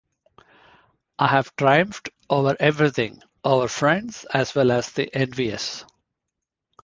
[1.19, 5.85] I have triumphed over everything, over friends as well as the envious.